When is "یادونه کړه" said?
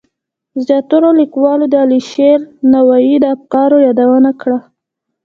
3.87-4.59